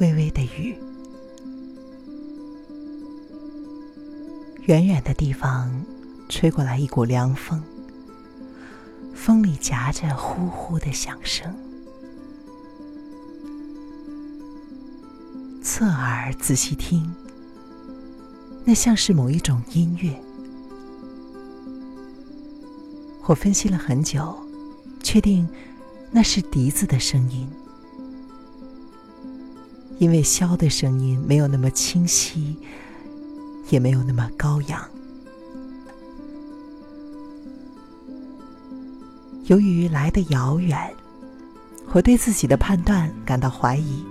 [0.00, 0.76] 微微的雨。
[4.66, 5.70] 远远的地方，
[6.28, 7.62] 吹过来一股凉风，
[9.14, 11.54] 风里夹着呼呼的响声。
[15.62, 17.12] 侧耳仔细听，
[18.64, 20.18] 那像是某一种音乐。
[23.26, 24.36] 我分析了很久，
[25.02, 25.46] 确定
[26.10, 27.46] 那是笛子的声音，
[30.00, 32.56] 因为箫的声音没有那么清晰。
[33.68, 34.84] 也没有那么高扬。
[39.44, 40.76] 由于来的遥远，
[41.92, 44.04] 我对自己的判断感到怀疑。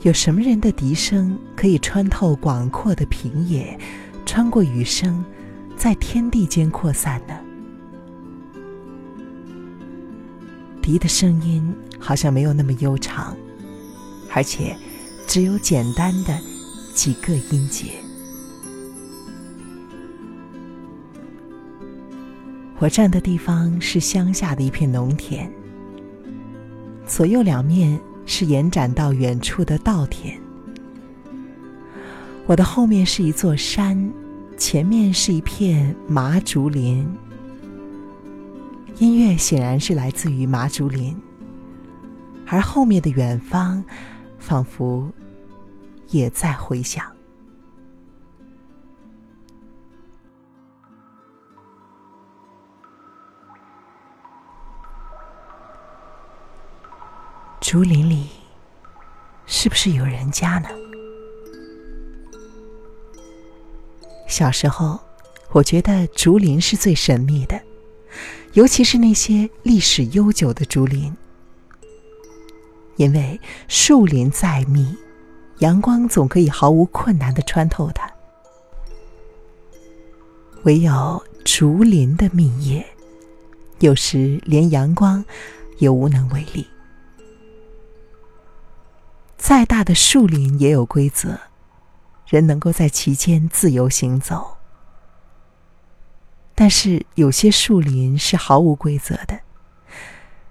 [0.00, 3.78] 有什么人的笛声可以穿透广阔的平野，
[4.24, 5.22] 穿过雨声，
[5.76, 7.38] 在天地间扩散呢？
[10.80, 11.62] 笛的声音
[11.98, 13.36] 好像没有那么悠长，
[14.34, 14.76] 而且
[15.26, 16.38] 只有简单的。
[16.94, 17.92] 几个音节。
[22.78, 25.50] 我站的地方是乡下的一片农田，
[27.06, 30.38] 左右两面是延展到远处的稻田。
[32.44, 34.12] 我的后面是一座山，
[34.58, 37.08] 前面是一片麻竹林。
[38.98, 41.16] 音乐显然是来自于麻竹林，
[42.46, 43.82] 而后面的远方，
[44.42, 45.10] 仿佛。
[46.12, 47.10] 也在回响。
[57.62, 58.26] 竹林里，
[59.46, 60.68] 是不是有人家呢？
[64.28, 65.00] 小时候，
[65.52, 67.58] 我觉得竹林是最神秘的，
[68.52, 71.16] 尤其是那些历史悠久的竹林，
[73.02, 74.96] 因为树林再密。
[75.58, 78.10] 阳光总可以毫无困难的穿透它，
[80.62, 82.84] 唯有竹林的密叶，
[83.80, 85.24] 有时连阳光
[85.78, 86.66] 也无能为力。
[89.36, 91.38] 再大的树林也有规则，
[92.26, 94.56] 人能够在其间自由行走。
[96.54, 99.40] 但是有些树林是毫无规则的，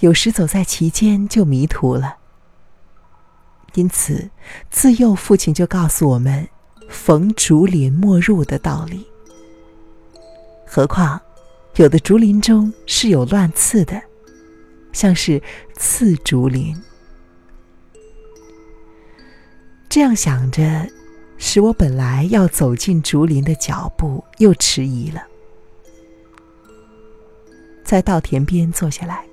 [0.00, 2.18] 有时走在其间就迷途了。
[3.74, 4.28] 因此，
[4.70, 6.46] 自幼父亲就告诉我们
[6.88, 9.06] “逢竹林莫入”的道理。
[10.66, 11.20] 何况，
[11.76, 14.00] 有的竹林中是有乱刺的，
[14.92, 15.42] 像是
[15.74, 16.76] 刺竹林。
[19.88, 20.88] 这样想着，
[21.36, 25.22] 使我本来要走进竹林的脚步又迟疑了。
[27.84, 29.26] 在稻田边坐下来，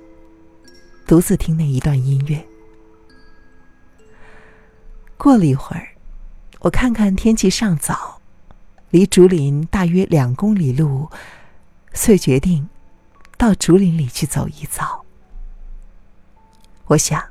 [1.06, 2.42] 独自听那一段音乐。
[5.20, 5.88] 过了一会儿，
[6.60, 8.22] 我看看天气尚早，
[8.88, 11.10] 离竹林大约两公里路，
[11.92, 12.66] 遂决定
[13.36, 15.04] 到竹林里去走一遭。
[16.86, 17.22] 我想，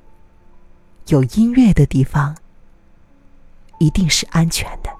[1.07, 2.37] 有音乐的地方
[3.79, 4.98] 一定是安全的。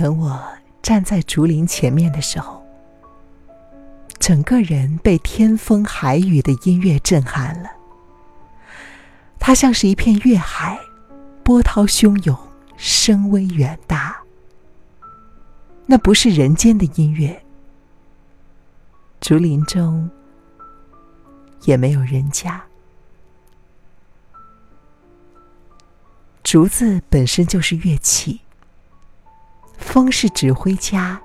[0.00, 0.42] 等我
[0.80, 2.64] 站在竹林前面的时候，
[4.18, 7.68] 整个人被天风海雨的音乐震撼了。
[9.38, 10.80] 它像是一片月海，
[11.44, 12.34] 波涛汹涌，
[12.78, 14.18] 声威远大。
[15.84, 17.38] 那不是人间的音乐，
[19.20, 20.08] 竹林中
[21.64, 22.64] 也没有人家。
[26.42, 28.40] 竹子本身就是乐器。
[29.80, 31.20] 风是指挥家，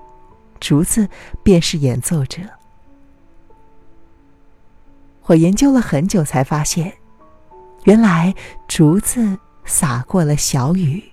[0.59, 1.07] 竹子
[1.43, 2.41] 便是演奏者。
[5.25, 6.93] 我研究了很久，才发现，
[7.83, 8.33] 原来
[8.67, 11.03] 竹子洒过了小雨，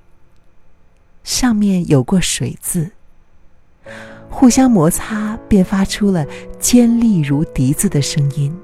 [1.25, 2.90] 上面有过水渍，
[4.31, 6.25] 互相摩擦，便发出了
[6.58, 8.56] 尖利如笛子的声音。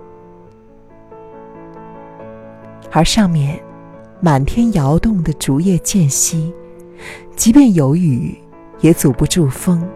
[2.90, 3.62] 而上面
[4.20, 6.52] 满天摇动的竹叶间隙，
[7.36, 8.38] 即便有雨。
[8.80, 9.88] 也阻不住风，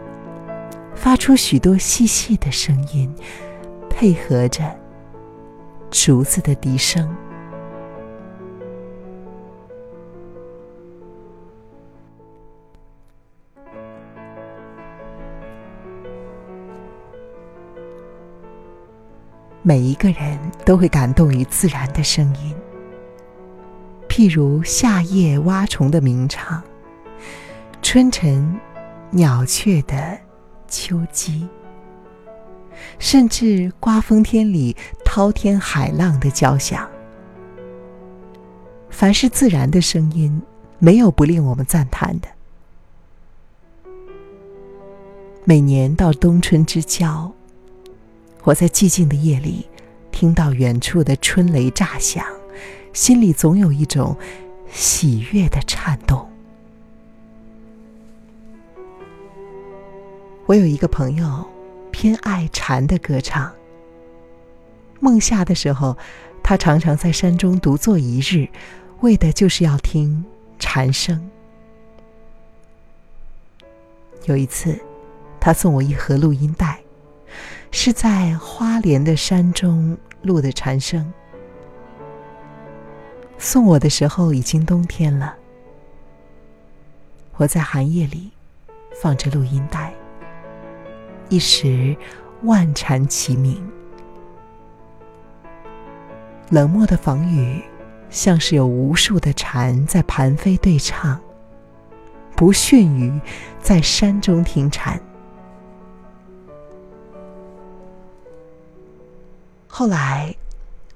[0.95, 3.15] 发出许多细细的声音，
[3.89, 4.65] 配合着
[5.91, 7.09] 竹子的笛声。
[19.65, 22.53] 每一个人都会感动于自然的声音，
[24.09, 26.61] 譬如夏夜蛙虫的鸣唱，
[27.81, 28.59] 春晨
[29.15, 30.19] 鸟雀的
[30.69, 31.47] 秋鸡，
[32.99, 34.75] 甚至刮风天里
[35.05, 36.89] 滔天海浪的交响。
[38.89, 40.41] 凡是自然的声音，
[40.79, 42.29] 没有不令我们赞叹的。
[45.45, 47.31] 每年到冬春之交，
[48.45, 49.67] 我在寂静的夜里，
[50.11, 52.25] 听到远处的春雷炸响，
[52.95, 54.17] 心里总有一种
[54.71, 56.32] 喜悦的颤动。
[60.47, 61.45] 我有一个朋友，
[61.91, 63.53] 偏爱蝉的歌唱。
[65.01, 65.97] 梦夏的时候，
[66.43, 68.49] 他常常在山中独坐一日，
[69.01, 70.25] 为的就是要听
[70.59, 71.31] 蝉声。
[74.27, 74.79] 有一次。
[75.45, 76.81] 他送我一盒录音带，
[77.73, 81.13] 是在花莲的山中录的蝉声。
[83.39, 85.35] 送我的时候已经冬天了，
[87.39, 88.31] 我在寒夜里
[89.03, 89.93] 放着录音带，
[91.33, 91.97] 一时
[92.43, 93.67] 万蝉齐鸣。
[96.51, 97.59] 冷漠的房宇，
[98.11, 101.19] 像是有无数的蝉在盘飞对唱，
[102.37, 103.19] 不逊于
[103.59, 105.01] 在山中听蝉。
[109.67, 110.37] 后来，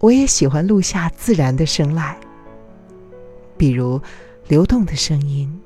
[0.01, 2.15] 我也喜欢录下自然的声籁，
[3.57, 3.99] 比如
[4.49, 5.63] 流动的声音、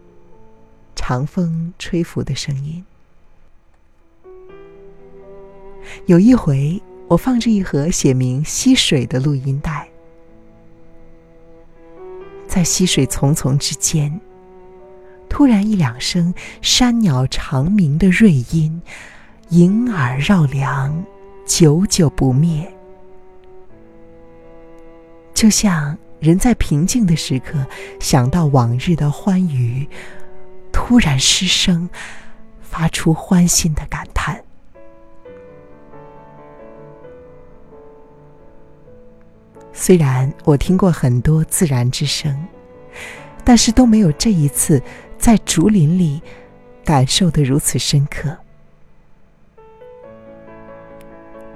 [0.94, 2.84] 长风吹拂的声音。
[6.06, 9.88] 有一回，我放着一盒写明溪水的录音带，
[12.48, 14.20] 在溪水丛丛之间，
[15.28, 18.80] 突然一两声山鸟长鸣的瑞音，
[19.50, 21.04] 萦耳绕梁，
[21.46, 22.68] 久久不灭。
[25.34, 27.64] 就像人在平静的时刻
[28.00, 29.88] 想到往日的欢愉，
[30.72, 31.88] 突然失声，
[32.60, 34.42] 发出欢欣的感叹。
[39.80, 42.36] 虽然我听过很多自然之声，
[43.42, 44.82] 但是都没有这一次
[45.16, 46.20] 在竹林里
[46.84, 48.36] 感受的如此深刻。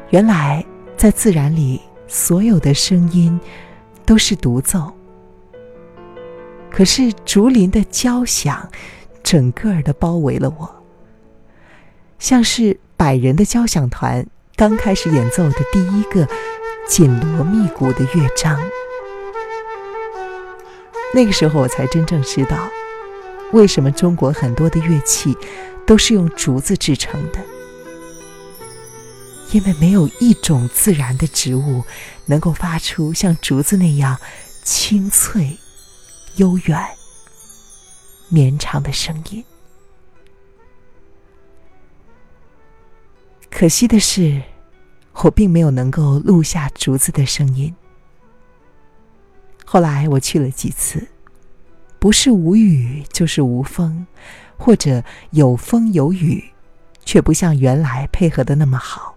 [0.09, 0.65] 原来
[0.97, 1.79] 在自然里，
[2.09, 3.39] 所有的声音。
[4.07, 4.93] 都是独奏，
[6.71, 8.69] 可是竹林的交响，
[9.23, 10.85] 整个儿的包围了我，
[12.19, 14.27] 像是百人的交响团
[14.57, 16.29] 刚开始演奏的第一个
[16.89, 18.59] 紧锣密鼓的乐章。
[21.15, 22.69] 那个时候，我才真正知道，
[23.53, 25.37] 为什么中国很多的乐器
[25.87, 27.39] 都是用竹子制成的。
[29.53, 31.85] 因为没有一种自然的植物
[32.27, 34.19] 能够发出像竹子那样
[34.65, 35.57] 清脆、
[36.37, 36.85] 悠远、
[38.29, 39.45] 绵长的声音。
[43.49, 44.43] 可惜的是，
[45.23, 47.75] 我并没有能够录下竹子的声音。
[49.65, 51.09] 后来我去了几次，
[51.99, 54.07] 不是无雨就是无风，
[54.59, 56.45] 或者有风有雨，
[57.07, 59.15] 却不像原来配合的那么好。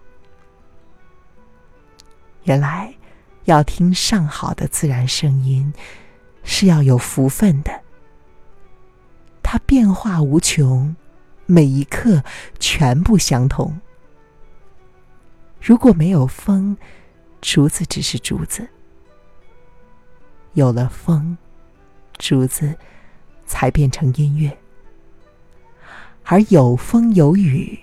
[2.44, 2.94] 原来，
[3.44, 5.70] 要听上好的自然声音，
[6.42, 7.82] 是要有福分的。
[9.42, 10.96] 它变化无穷，
[11.44, 12.24] 每一刻
[12.58, 13.78] 全部相同。
[15.60, 16.76] 如果没有风，
[17.40, 18.62] 竹子只是竹子；
[20.54, 21.36] 有了风，
[22.18, 22.76] 竹子
[23.46, 24.56] 才变成音乐。
[26.24, 27.78] 而有风有雨，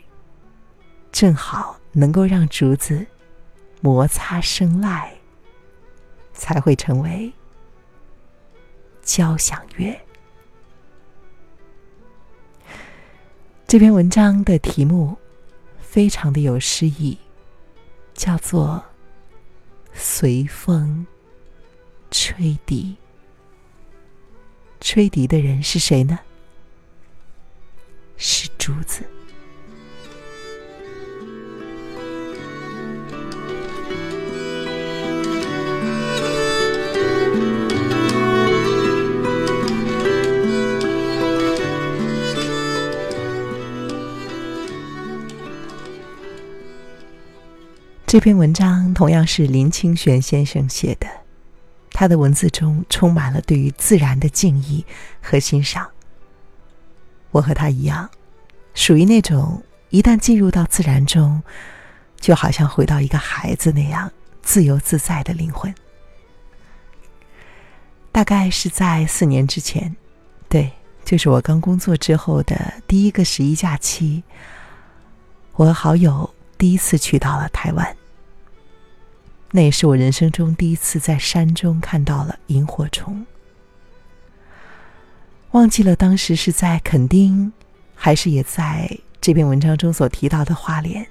[1.12, 3.06] 正好能够让竹子。
[3.82, 5.08] 摩擦声籁，
[6.34, 7.32] 才会成为
[9.04, 9.96] 交响乐。
[13.68, 15.16] 这篇文章的题目
[15.80, 17.16] 非常的有诗意，
[18.16, 18.84] 叫做
[19.94, 21.06] 《随风
[22.10, 22.96] 吹笛》。
[24.80, 26.18] 吹笛的人是谁呢？
[28.18, 29.04] 是竹子。
[48.16, 51.08] 这篇文章同样是林清玄先生写的，
[51.92, 54.86] 他的文字中充满了对于自然的敬意
[55.22, 55.86] 和欣赏。
[57.32, 58.10] 我和他一样，
[58.74, 61.44] 属于那种一旦进入到自然中，
[62.18, 64.10] 就好像回到一个孩子那样
[64.42, 65.76] 自由自在的灵魂。
[68.14, 69.94] 大概是在四年之前，
[70.48, 70.72] 对，
[71.04, 74.24] 就是我刚工作之后的第一个十一假期，
[75.56, 77.98] 我和好友第一次去到了台湾。
[79.56, 83.26] 那也是我人生中第一次在山中看到了萤火虫。
[85.52, 87.54] 忘记了当时是在垦丁，
[87.96, 91.08] 还是也在这篇文章中所提到的花莲。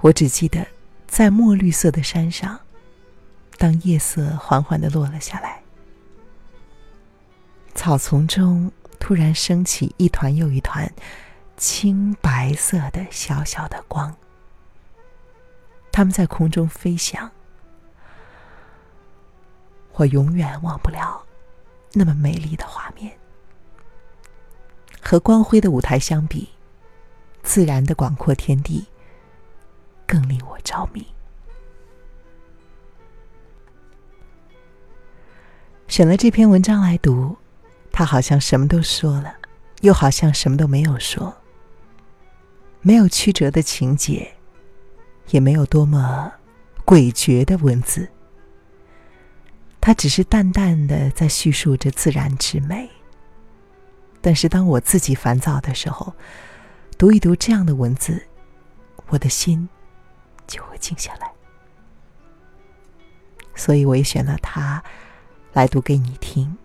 [0.00, 0.66] 我只记得，
[1.06, 2.58] 在墨绿色的山上，
[3.58, 5.62] 当夜色缓缓的落了下来，
[7.76, 10.92] 草丛中突然升起一团又一团
[11.56, 14.12] 青白色的小小的光。
[15.92, 17.30] 他们在空中飞翔，
[19.92, 21.22] 我永远忘不了
[21.92, 23.12] 那么美丽的画面。
[25.00, 26.48] 和光辉的舞台相比，
[27.42, 28.86] 自然的广阔天地
[30.06, 31.06] 更令我着迷。
[35.88, 37.36] 选了这篇文章来读，
[37.90, 39.36] 他好像什么都说了，
[39.82, 41.36] 又好像什么都没有说，
[42.80, 44.34] 没有曲折的情节。
[45.30, 46.32] 也没有多么
[46.84, 48.08] 诡谲的文字，
[49.80, 52.88] 它只是淡淡的在叙述着自然之美。
[54.20, 56.12] 但是当我自己烦躁的时候，
[56.96, 58.22] 读一读这样的文字，
[59.08, 59.68] 我的心
[60.46, 61.32] 就会静下来。
[63.54, 64.82] 所以我也选了它
[65.52, 66.56] 来读给你听。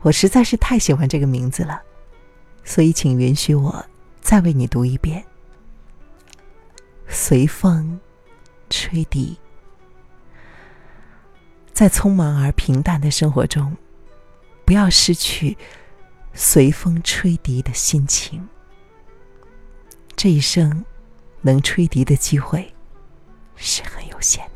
[0.00, 1.82] 我实在是太喜欢这个名字了，
[2.64, 3.84] 所以请允许我
[4.20, 5.24] 再为你读一遍。
[7.08, 7.98] 随风
[8.70, 9.36] 吹笛，
[11.72, 13.76] 在匆忙而平淡的生活中，
[14.64, 15.56] 不要失去
[16.34, 18.46] 随风吹笛的心情。
[20.14, 20.84] 这一生
[21.40, 22.72] 能吹笛的机会
[23.56, 24.47] 是很有限。